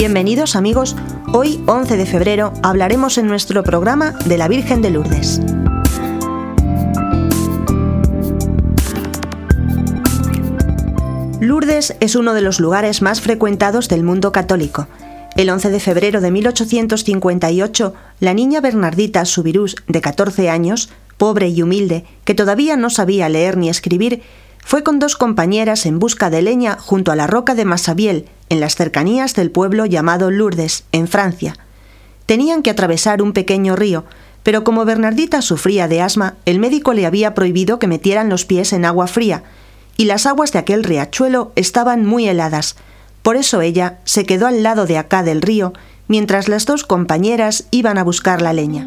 [0.00, 0.96] Bienvenidos amigos,
[1.32, 5.40] hoy 11 de febrero hablaremos en nuestro programa de la Virgen de Lourdes.
[11.40, 14.88] Lourdes es uno de los lugares más frecuentados del mundo católico.
[15.40, 21.62] El 11 de febrero de 1858, la niña Bernardita Subirús, de 14 años, pobre y
[21.62, 24.20] humilde, que todavía no sabía leer ni escribir,
[24.62, 28.60] fue con dos compañeras en busca de leña junto a la roca de Massabiel, en
[28.60, 31.56] las cercanías del pueblo llamado Lourdes, en Francia.
[32.26, 34.04] Tenían que atravesar un pequeño río,
[34.42, 38.74] pero como Bernardita sufría de asma, el médico le había prohibido que metieran los pies
[38.74, 39.42] en agua fría,
[39.96, 42.76] y las aguas de aquel riachuelo estaban muy heladas.
[43.22, 45.72] Por eso ella se quedó al lado de acá del río,
[46.08, 48.86] mientras las dos compañeras iban a buscar la leña.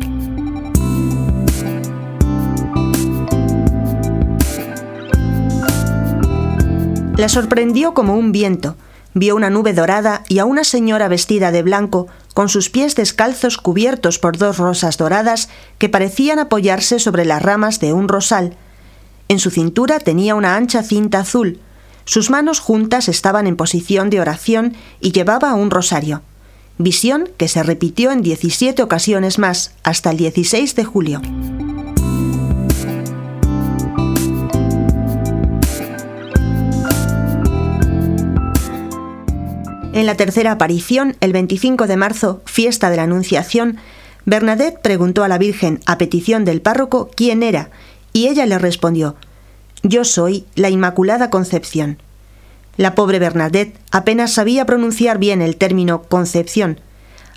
[7.15, 8.75] La sorprendió como un viento.
[9.13, 13.57] Vio una nube dorada y a una señora vestida de blanco, con sus pies descalzos
[13.57, 18.57] cubiertos por dos rosas doradas que parecían apoyarse sobre las ramas de un rosal.
[19.29, 21.59] En su cintura tenía una ancha cinta azul.
[22.05, 26.21] Sus manos juntas estaban en posición de oración y llevaba un rosario.
[26.77, 31.21] Visión que se repitió en 17 ocasiones más, hasta el 16 de julio.
[39.93, 43.77] En la tercera aparición, el 25 de marzo, fiesta de la Anunciación,
[44.25, 47.69] Bernadette preguntó a la Virgen, a petición del párroco, quién era
[48.13, 49.15] y ella le respondió,
[49.85, 52.01] Yo soy la Inmaculada Concepción.
[52.77, 56.79] La pobre Bernadette apenas sabía pronunciar bien el término Concepción.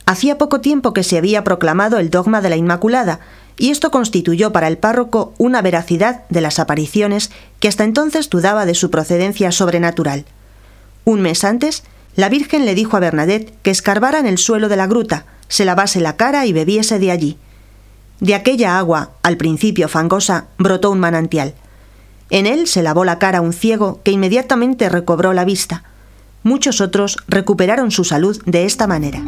[0.06, 3.18] Hacía poco tiempo que se había proclamado el dogma de la Inmaculada,
[3.58, 8.64] y esto constituyó para el párroco una veracidad de las apariciones que hasta entonces dudaba
[8.64, 10.24] de su procedencia sobrenatural.
[11.04, 11.82] Un mes antes,
[12.14, 15.64] la Virgen le dijo a Bernadette que escarbara en el suelo de la gruta, se
[15.64, 17.38] lavase la cara y bebiese de allí.
[18.20, 21.54] De aquella agua, al principio fangosa, brotó un manantial.
[22.30, 25.84] En él se lavó la cara un ciego que inmediatamente recobró la vista.
[26.42, 29.22] Muchos otros recuperaron su salud de esta manera.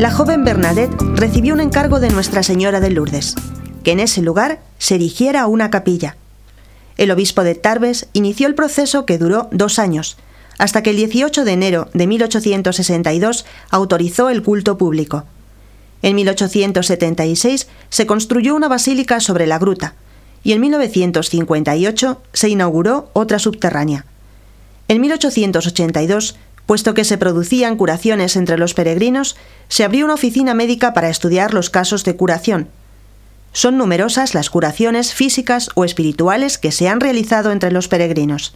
[0.00, 3.34] La joven Bernadette recibió un encargo de Nuestra Señora de Lourdes,
[3.84, 6.16] que en ese lugar se erigiera una capilla.
[6.96, 10.16] El obispo de Tarbes inició el proceso que duró dos años,
[10.60, 15.24] hasta que el 18 de enero de 1862 autorizó el culto público.
[16.02, 19.94] En 1876 se construyó una basílica sobre la gruta
[20.44, 24.04] y en 1958 se inauguró otra subterránea.
[24.88, 29.36] En 1882, puesto que se producían curaciones entre los peregrinos,
[29.68, 32.68] se abrió una oficina médica para estudiar los casos de curación.
[33.54, 38.54] Son numerosas las curaciones físicas o espirituales que se han realizado entre los peregrinos.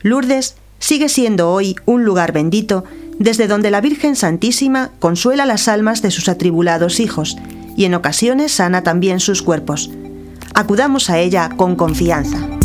[0.00, 2.84] Lourdes sigue siendo hoy un lugar bendito
[3.20, 7.36] desde donde la Virgen Santísima consuela las almas de sus atribulados hijos
[7.76, 9.90] y en ocasiones sana también sus cuerpos.
[10.54, 12.59] Acudamos a ella con confianza.